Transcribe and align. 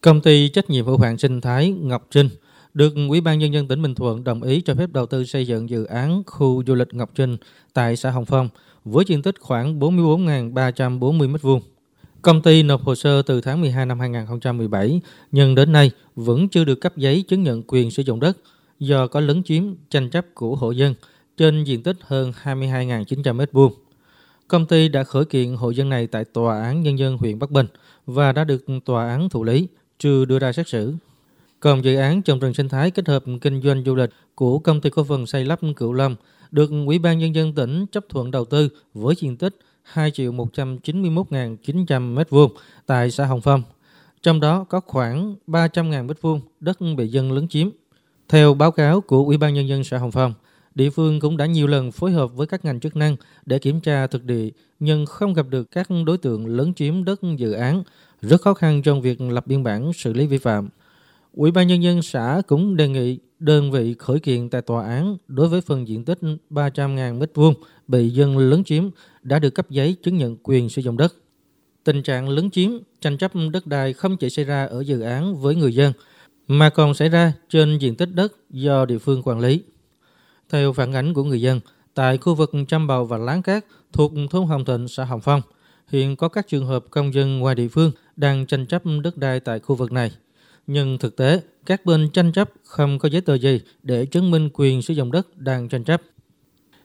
Công 0.00 0.20
ty 0.20 0.48
trách 0.48 0.70
nhiệm 0.70 0.86
hữu 0.86 0.98
hạn 0.98 1.18
sinh 1.18 1.40
thái 1.40 1.70
Ngọc 1.70 2.06
Trinh 2.10 2.28
được 2.74 2.94
Ủy 3.08 3.20
ban 3.20 3.38
Nhân 3.38 3.52
dân 3.52 3.68
tỉnh 3.68 3.82
Bình 3.82 3.94
Thuận 3.94 4.24
đồng 4.24 4.42
ý 4.42 4.60
cho 4.60 4.74
phép 4.74 4.90
đầu 4.92 5.06
tư 5.06 5.24
xây 5.24 5.46
dựng 5.46 5.70
dự 5.70 5.84
án 5.84 6.22
khu 6.26 6.62
du 6.66 6.74
lịch 6.74 6.94
Ngọc 6.94 7.10
Trinh 7.14 7.36
tại 7.72 7.96
xã 7.96 8.10
Hồng 8.10 8.24
Phong 8.24 8.48
với 8.84 9.04
diện 9.08 9.22
tích 9.22 9.34
khoảng 9.40 9.80
44.340 9.80 11.32
m2. 11.32 11.60
Công 12.22 12.42
ty 12.42 12.62
nộp 12.62 12.82
hồ 12.82 12.94
sơ 12.94 13.22
từ 13.22 13.40
tháng 13.40 13.60
12 13.60 13.86
năm 13.86 14.00
2017, 14.00 15.00
nhưng 15.32 15.54
đến 15.54 15.72
nay 15.72 15.90
vẫn 16.16 16.48
chưa 16.48 16.64
được 16.64 16.80
cấp 16.80 16.96
giấy 16.96 17.24
chứng 17.28 17.42
nhận 17.42 17.62
quyền 17.66 17.90
sử 17.90 18.02
dụng 18.02 18.20
đất 18.20 18.38
do 18.78 19.06
có 19.06 19.20
lấn 19.20 19.42
chiếm 19.42 19.62
tranh 19.90 20.10
chấp 20.10 20.26
của 20.34 20.56
hộ 20.56 20.70
dân 20.70 20.94
trên 21.36 21.64
diện 21.64 21.82
tích 21.82 21.96
hơn 22.00 22.32
22.900 22.42 23.36
m2. 23.36 23.70
Công 24.48 24.66
ty 24.66 24.88
đã 24.88 25.04
khởi 25.04 25.24
kiện 25.24 25.54
hộ 25.54 25.70
dân 25.70 25.88
này 25.88 26.06
tại 26.06 26.24
Tòa 26.24 26.62
án 26.62 26.82
Nhân 26.82 26.98
dân 26.98 27.18
huyện 27.18 27.38
Bắc 27.38 27.50
Bình 27.50 27.66
và 28.06 28.32
đã 28.32 28.44
được 28.44 28.64
tòa 28.84 29.08
án 29.08 29.28
thụ 29.28 29.44
lý, 29.44 29.68
chưa 29.98 30.24
đưa 30.24 30.38
ra 30.38 30.52
xét 30.52 30.68
xử. 30.68 30.94
Còn 31.60 31.84
dự 31.84 31.96
án 31.96 32.22
trồng 32.22 32.38
rừng 32.38 32.54
sinh 32.54 32.68
thái 32.68 32.90
kết 32.90 33.08
hợp 33.08 33.24
kinh 33.40 33.62
doanh 33.62 33.84
du 33.84 33.94
lịch 33.94 34.10
của 34.34 34.58
công 34.58 34.80
ty 34.80 34.90
cổ 34.90 35.04
phần 35.04 35.26
xây 35.26 35.44
lắp 35.44 35.60
Cửu 35.76 35.92
Long 35.92 36.16
được 36.50 36.70
Ủy 36.86 36.98
ban 36.98 37.18
Nhân 37.18 37.34
dân 37.34 37.54
tỉnh 37.54 37.86
chấp 37.92 38.04
thuận 38.08 38.30
đầu 38.30 38.44
tư 38.44 38.68
với 38.94 39.14
diện 39.18 39.36
tích 39.36 39.58
2 39.82 40.10
triệu 40.10 40.32
191.900 40.32 42.14
m2 42.14 42.48
tại 42.86 43.10
xã 43.10 43.26
Hồng 43.26 43.40
Phong. 43.40 43.62
Trong 44.22 44.40
đó 44.40 44.64
có 44.68 44.80
khoảng 44.80 45.36
300.000 45.46 46.06
m2 46.06 46.40
đất 46.60 46.78
bị 46.96 47.08
dân 47.08 47.32
lấn 47.32 47.48
chiếm. 47.48 47.68
Theo 48.28 48.54
báo 48.54 48.70
cáo 48.70 49.00
của 49.00 49.24
Ủy 49.24 49.36
ban 49.36 49.54
Nhân 49.54 49.68
dân 49.68 49.84
xã 49.84 49.98
Hồng 49.98 50.10
Phong, 50.10 50.34
địa 50.78 50.90
phương 50.90 51.20
cũng 51.20 51.36
đã 51.36 51.46
nhiều 51.46 51.66
lần 51.66 51.92
phối 51.92 52.12
hợp 52.12 52.34
với 52.34 52.46
các 52.46 52.64
ngành 52.64 52.80
chức 52.80 52.96
năng 52.96 53.16
để 53.46 53.58
kiểm 53.58 53.80
tra 53.80 54.06
thực 54.06 54.24
địa, 54.24 54.48
nhưng 54.80 55.06
không 55.06 55.34
gặp 55.34 55.46
được 55.48 55.70
các 55.70 55.88
đối 56.06 56.18
tượng 56.18 56.46
lấn 56.46 56.74
chiếm 56.74 57.04
đất 57.04 57.20
dự 57.36 57.52
án, 57.52 57.82
rất 58.22 58.40
khó 58.40 58.54
khăn 58.54 58.82
trong 58.82 59.00
việc 59.02 59.20
lập 59.20 59.46
biên 59.46 59.62
bản 59.62 59.92
xử 59.92 60.12
lý 60.12 60.26
vi 60.26 60.38
phạm. 60.38 60.68
Ủy 61.32 61.50
ban 61.50 61.66
Nhân 61.66 61.82
dân 61.82 62.02
xã 62.02 62.42
cũng 62.46 62.76
đề 62.76 62.88
nghị 62.88 63.18
đơn 63.38 63.70
vị 63.70 63.94
khởi 63.98 64.20
kiện 64.20 64.48
tại 64.48 64.62
tòa 64.62 64.86
án 64.86 65.16
đối 65.28 65.48
với 65.48 65.60
phần 65.60 65.88
diện 65.88 66.04
tích 66.04 66.18
300.000 66.50 67.18
m2 67.18 67.54
bị 67.88 68.10
dân 68.10 68.38
lấn 68.38 68.64
chiếm 68.64 68.90
đã 69.22 69.38
được 69.38 69.50
cấp 69.50 69.70
giấy 69.70 69.96
chứng 70.02 70.16
nhận 70.16 70.36
quyền 70.42 70.68
sử 70.68 70.82
dụng 70.82 70.96
đất. 70.96 71.14
Tình 71.84 72.02
trạng 72.02 72.28
lấn 72.28 72.50
chiếm, 72.50 72.70
tranh 73.00 73.18
chấp 73.18 73.32
đất 73.52 73.66
đai 73.66 73.92
không 73.92 74.16
chỉ 74.16 74.30
xảy 74.30 74.44
ra 74.44 74.64
ở 74.64 74.80
dự 74.80 75.00
án 75.00 75.36
với 75.36 75.54
người 75.54 75.74
dân, 75.74 75.92
mà 76.48 76.70
còn 76.70 76.94
xảy 76.94 77.08
ra 77.08 77.32
trên 77.48 77.78
diện 77.78 77.94
tích 77.94 78.14
đất 78.14 78.32
do 78.50 78.84
địa 78.84 78.98
phương 78.98 79.22
quản 79.22 79.40
lý. 79.40 79.62
Theo 80.48 80.72
phản 80.72 80.92
ánh 80.92 81.14
của 81.14 81.24
người 81.24 81.40
dân, 81.40 81.60
tại 81.94 82.18
khu 82.18 82.34
vực 82.34 82.52
Trăm 82.68 82.86
Bầu 82.86 83.04
và 83.04 83.18
Láng 83.18 83.42
Cát 83.42 83.64
thuộc 83.92 84.12
thôn 84.30 84.46
Hồng 84.46 84.64
Thịnh, 84.64 84.88
xã 84.88 85.04
Hồng 85.04 85.20
Phong, 85.20 85.42
hiện 85.88 86.16
có 86.16 86.28
các 86.28 86.48
trường 86.48 86.66
hợp 86.66 86.84
công 86.90 87.14
dân 87.14 87.38
ngoài 87.38 87.54
địa 87.54 87.68
phương 87.68 87.92
đang 88.16 88.46
tranh 88.46 88.66
chấp 88.66 88.82
đất 89.02 89.16
đai 89.16 89.40
tại 89.40 89.58
khu 89.58 89.74
vực 89.74 89.92
này. 89.92 90.12
Nhưng 90.66 90.98
thực 90.98 91.16
tế, 91.16 91.40
các 91.66 91.86
bên 91.86 92.10
tranh 92.10 92.32
chấp 92.32 92.50
không 92.64 92.98
có 92.98 93.08
giấy 93.08 93.20
tờ 93.20 93.34
gì 93.34 93.60
để 93.82 94.06
chứng 94.06 94.30
minh 94.30 94.48
quyền 94.52 94.82
sử 94.82 94.94
dụng 94.94 95.12
đất 95.12 95.38
đang 95.38 95.68
tranh 95.68 95.84
chấp. 95.84 96.02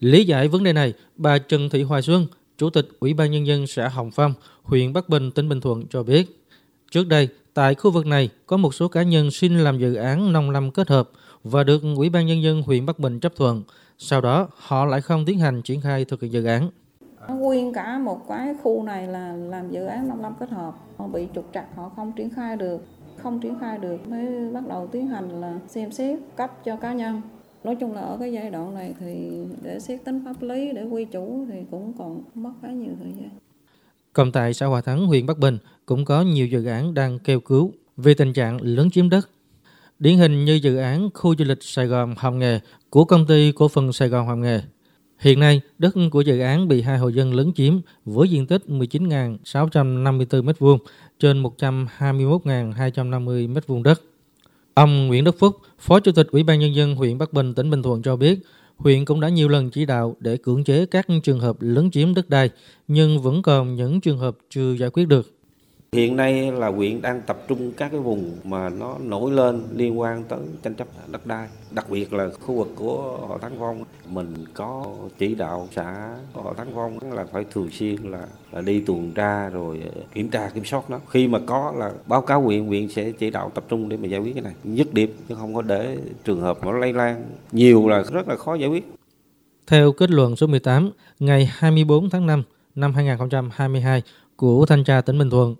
Lý 0.00 0.24
giải 0.24 0.48
vấn 0.48 0.64
đề 0.64 0.72
này, 0.72 0.92
bà 1.16 1.38
Trần 1.38 1.68
Thị 1.68 1.82
Hoài 1.82 2.02
Xuân, 2.02 2.26
Chủ 2.58 2.70
tịch 2.70 2.88
Ủy 3.00 3.14
ban 3.14 3.30
Nhân 3.30 3.46
dân 3.46 3.66
xã 3.66 3.88
Hồng 3.88 4.10
Phong, 4.10 4.34
huyện 4.62 4.92
Bắc 4.92 5.08
Bình, 5.08 5.30
tỉnh 5.30 5.48
Bình 5.48 5.60
Thuận 5.60 5.86
cho 5.86 6.02
biết, 6.02 6.44
trước 6.90 7.06
đây 7.06 7.28
tại 7.54 7.74
khu 7.74 7.90
vực 7.90 8.06
này 8.06 8.28
có 8.46 8.56
một 8.56 8.74
số 8.74 8.88
cá 8.88 9.02
nhân 9.02 9.30
xin 9.30 9.58
làm 9.58 9.78
dự 9.78 9.94
án 9.94 10.32
nông 10.32 10.50
lâm 10.50 10.70
kết 10.70 10.88
hợp 10.88 11.10
và 11.50 11.64
được 11.64 11.82
Ủy 11.96 12.10
ban 12.10 12.26
Nhân 12.26 12.42
dân 12.42 12.62
huyện 12.62 12.86
Bắc 12.86 12.98
Bình 12.98 13.20
chấp 13.20 13.36
thuận. 13.36 13.62
Sau 13.98 14.20
đó, 14.20 14.48
họ 14.56 14.84
lại 14.84 15.00
không 15.00 15.24
tiến 15.24 15.38
hành 15.38 15.62
triển 15.62 15.80
khai 15.80 16.04
thực 16.04 16.22
hiện 16.22 16.32
dự 16.32 16.44
án. 16.44 16.70
Nguyên 17.28 17.72
cả 17.72 17.98
một 17.98 18.28
cái 18.28 18.54
khu 18.62 18.82
này 18.82 19.06
là 19.06 19.32
làm 19.32 19.70
dự 19.70 19.84
án 19.84 20.08
nông 20.08 20.22
lâm 20.22 20.34
kết 20.40 20.50
hợp, 20.50 20.74
họ 20.96 21.06
bị 21.06 21.26
trục 21.34 21.50
trặc, 21.54 21.64
họ 21.76 21.88
không 21.96 22.12
triển 22.16 22.30
khai 22.30 22.56
được 22.56 22.82
không 23.16 23.40
triển 23.40 23.58
khai 23.60 23.78
được 23.78 24.08
mới 24.08 24.50
bắt 24.52 24.68
đầu 24.68 24.88
tiến 24.92 25.08
hành 25.08 25.40
là 25.40 25.58
xem 25.68 25.92
xét 25.92 26.18
cấp 26.36 26.64
cho 26.64 26.76
cá 26.76 26.92
nhân 26.92 27.22
nói 27.64 27.76
chung 27.80 27.94
là 27.94 28.00
ở 28.00 28.16
cái 28.20 28.32
giai 28.32 28.50
đoạn 28.50 28.74
này 28.74 28.94
thì 29.00 29.30
để 29.62 29.80
xét 29.80 30.04
tính 30.04 30.24
pháp 30.24 30.42
lý 30.42 30.72
để 30.72 30.84
quy 30.84 31.04
chủ 31.04 31.46
thì 31.50 31.58
cũng 31.70 31.92
còn 31.98 32.22
mất 32.34 32.52
khá 32.62 32.68
nhiều 32.68 32.92
thời 33.02 33.12
gian 33.12 33.30
còn 34.12 34.32
tại 34.32 34.54
xã 34.54 34.66
Hòa 34.66 34.80
Thắng, 34.80 35.06
huyện 35.06 35.26
Bắc 35.26 35.38
Bình 35.38 35.58
cũng 35.86 36.04
có 36.04 36.22
nhiều 36.22 36.46
dự 36.46 36.66
án 36.66 36.94
đang 36.94 37.18
kêu 37.18 37.40
cứu 37.40 37.72
vì 37.96 38.14
tình 38.14 38.32
trạng 38.32 38.62
lớn 38.62 38.90
chiếm 38.90 39.10
đất. 39.10 39.30
Điển 39.98 40.18
hình 40.18 40.44
như 40.44 40.54
dự 40.54 40.76
án 40.76 41.10
khu 41.14 41.34
du 41.38 41.44
lịch 41.44 41.62
Sài 41.62 41.86
Gòn 41.86 42.14
Hồng 42.18 42.38
Nghề 42.38 42.60
của 42.90 43.04
công 43.04 43.26
ty 43.26 43.52
cổ 43.52 43.68
phần 43.68 43.92
Sài 43.92 44.08
Gòn 44.08 44.26
Hồng 44.26 44.40
Nghề. 44.40 44.60
Hiện 45.18 45.40
nay, 45.40 45.60
đất 45.78 45.94
của 46.12 46.20
dự 46.20 46.40
án 46.40 46.68
bị 46.68 46.82
hai 46.82 46.98
hộ 46.98 47.08
dân 47.08 47.34
lớn 47.34 47.52
chiếm 47.56 47.80
với 48.04 48.28
diện 48.28 48.46
tích 48.46 48.62
19.654 48.66 50.26
m2 50.26 50.78
trên 51.18 51.42
121.250 51.42 53.52
m2 53.52 53.82
đất. 53.82 54.02
Ông 54.74 55.06
Nguyễn 55.06 55.24
Đức 55.24 55.38
Phúc, 55.38 55.56
Phó 55.78 56.00
Chủ 56.00 56.12
tịch 56.12 56.26
Ủy 56.30 56.42
ban 56.42 56.58
Nhân 56.58 56.74
dân 56.74 56.94
huyện 56.94 57.18
Bắc 57.18 57.32
Bình, 57.32 57.54
tỉnh 57.54 57.70
Bình 57.70 57.82
Thuận 57.82 58.02
cho 58.02 58.16
biết, 58.16 58.38
huyện 58.76 59.04
cũng 59.04 59.20
đã 59.20 59.28
nhiều 59.28 59.48
lần 59.48 59.70
chỉ 59.70 59.84
đạo 59.84 60.16
để 60.20 60.36
cưỡng 60.36 60.64
chế 60.64 60.86
các 60.86 61.06
trường 61.22 61.40
hợp 61.40 61.56
lấn 61.60 61.90
chiếm 61.90 62.14
đất 62.14 62.28
đai, 62.28 62.50
nhưng 62.88 63.22
vẫn 63.22 63.42
còn 63.42 63.74
những 63.74 64.00
trường 64.00 64.18
hợp 64.18 64.36
chưa 64.50 64.72
giải 64.72 64.90
quyết 64.90 65.08
được. 65.08 65.35
Hiện 65.92 66.16
nay 66.16 66.52
là 66.52 66.68
huyện 66.68 67.02
đang 67.02 67.20
tập 67.20 67.38
trung 67.48 67.72
các 67.76 67.88
cái 67.90 68.00
vùng 68.00 68.36
mà 68.44 68.68
nó 68.68 68.96
nổi 69.00 69.30
lên 69.30 69.62
liên 69.74 70.00
quan 70.00 70.24
tới 70.24 70.38
tranh 70.62 70.74
chấp 70.74 70.88
đất 71.08 71.26
đai, 71.26 71.48
đặc 71.70 71.90
biệt 71.90 72.12
là 72.12 72.28
khu 72.40 72.54
vực 72.54 72.68
của 72.76 73.18
họ 73.28 73.38
Thắng 73.38 73.56
Phong. 73.58 73.84
Mình 74.08 74.34
có 74.54 74.86
chỉ 75.18 75.34
đạo 75.34 75.68
xã 75.72 76.16
họ 76.32 76.54
Thắng 76.56 76.70
Phong 76.74 77.12
là 77.12 77.24
phải 77.32 77.44
thường 77.50 77.70
xuyên 77.70 77.96
là, 77.96 78.26
là 78.52 78.60
đi 78.60 78.80
tuần 78.80 79.12
tra 79.14 79.48
rồi 79.48 79.82
ờ, 79.94 80.00
kiểm 80.14 80.28
tra 80.28 80.48
kiểm 80.48 80.64
soát 80.64 80.90
nó. 80.90 81.00
Khi 81.10 81.28
mà 81.28 81.38
có 81.46 81.72
là 81.76 81.92
báo 82.06 82.22
cáo 82.22 82.40
huyện, 82.42 82.66
huyện 82.66 82.88
sẽ 82.88 83.12
chỉ 83.12 83.30
đạo 83.30 83.50
tập 83.54 83.64
trung 83.68 83.88
để 83.88 83.96
mà 83.96 84.08
giải 84.08 84.20
quyết 84.20 84.34
cái 84.34 84.42
này, 84.42 84.54
dứt 84.64 84.94
điểm 84.94 85.16
chứ 85.28 85.34
không 85.34 85.54
có 85.54 85.62
để 85.62 85.98
trường 86.24 86.40
hợp 86.40 86.58
nó 86.64 86.72
lây 86.72 86.92
lan 86.92 87.24
nhiều 87.52 87.88
là 87.88 88.02
rất 88.12 88.28
là 88.28 88.36
khó 88.36 88.54
giải 88.54 88.68
quyết. 88.68 88.92
Theo 89.66 89.92
kết 89.92 90.10
luận 90.10 90.36
số 90.36 90.46
18 90.46 90.90
ngày 91.18 91.50
24 91.52 92.10
tháng 92.10 92.26
5 92.26 92.42
năm 92.74 92.94
2022 92.94 94.02
của 94.36 94.66
Thanh 94.66 94.84
tra 94.84 95.00
tỉnh 95.00 95.18
Bình 95.18 95.30
Thuận, 95.30 95.54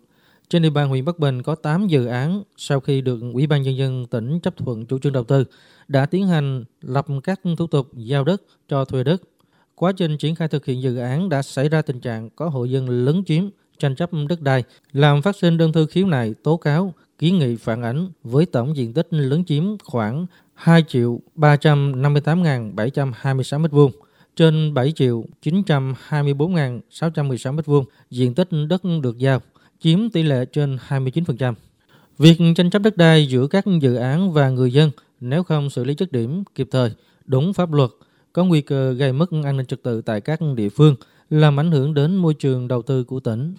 trên 0.50 0.62
địa 0.62 0.70
bàn 0.70 0.88
huyện 0.88 1.04
Bắc 1.04 1.18
Bình 1.18 1.42
có 1.42 1.54
8 1.54 1.86
dự 1.86 2.06
án 2.06 2.42
sau 2.56 2.80
khi 2.80 3.00
được 3.00 3.20
Ủy 3.32 3.46
ban 3.46 3.62
Nhân 3.62 3.76
dân 3.76 4.06
tỉnh 4.06 4.40
chấp 4.40 4.56
thuận 4.56 4.86
chủ 4.86 4.98
trương 4.98 5.12
đầu 5.12 5.24
tư 5.24 5.44
đã 5.88 6.06
tiến 6.06 6.26
hành 6.26 6.64
lập 6.80 7.06
các 7.22 7.40
thủ 7.58 7.66
tục 7.66 7.88
giao 7.94 8.24
đất 8.24 8.42
cho 8.68 8.84
thuê 8.84 9.04
đất. 9.04 9.22
Quá 9.74 9.92
trình 9.92 10.18
triển 10.18 10.34
khai 10.34 10.48
thực 10.48 10.64
hiện 10.64 10.82
dự 10.82 10.96
án 10.96 11.28
đã 11.28 11.42
xảy 11.42 11.68
ra 11.68 11.82
tình 11.82 12.00
trạng 12.00 12.30
có 12.30 12.48
hộ 12.48 12.64
dân 12.64 13.04
lấn 13.04 13.24
chiếm, 13.24 13.44
tranh 13.78 13.96
chấp 13.96 14.10
đất 14.28 14.40
đai, 14.40 14.64
làm 14.92 15.22
phát 15.22 15.36
sinh 15.36 15.58
đơn 15.58 15.72
thư 15.72 15.86
khiếu 15.86 16.06
nại, 16.06 16.34
tố 16.42 16.56
cáo, 16.56 16.94
kiến 17.18 17.38
nghị 17.38 17.56
phản 17.56 17.82
ánh 17.82 18.08
với 18.24 18.46
tổng 18.46 18.76
diện 18.76 18.92
tích 18.92 19.06
lấn 19.10 19.44
chiếm 19.44 19.64
khoảng 19.84 20.26
2 20.54 20.84
triệu 20.88 21.20
358.726 21.36 23.62
m2 23.62 23.90
trên 24.36 24.74
7 24.74 24.92
triệu 24.92 25.24
924.616 25.42 27.56
m2 27.56 27.84
diện 28.10 28.34
tích 28.34 28.48
đất 28.68 28.82
được 29.02 29.18
giao 29.18 29.40
chiếm 29.80 30.10
tỷ 30.10 30.22
lệ 30.22 30.44
trên 30.44 30.78
29%. 30.88 31.54
Việc 32.18 32.38
tranh 32.56 32.70
chấp 32.70 32.82
đất 32.82 32.96
đai 32.96 33.26
giữa 33.26 33.46
các 33.46 33.64
dự 33.80 33.94
án 33.94 34.32
và 34.32 34.50
người 34.50 34.72
dân 34.72 34.90
nếu 35.20 35.42
không 35.42 35.70
xử 35.70 35.84
lý 35.84 35.94
chất 35.94 36.12
điểm 36.12 36.44
kịp 36.54 36.68
thời, 36.70 36.90
đúng 37.26 37.52
pháp 37.52 37.72
luật, 37.72 37.90
có 38.32 38.44
nguy 38.44 38.60
cơ 38.60 38.92
gây 38.92 39.12
mất 39.12 39.30
an 39.44 39.56
ninh 39.56 39.66
trật 39.66 39.82
tự 39.82 40.02
tại 40.02 40.20
các 40.20 40.40
địa 40.56 40.68
phương, 40.68 40.94
làm 41.30 41.60
ảnh 41.60 41.70
hưởng 41.70 41.94
đến 41.94 42.16
môi 42.16 42.34
trường 42.34 42.68
đầu 42.68 42.82
tư 42.82 43.04
của 43.04 43.20
tỉnh. 43.20 43.54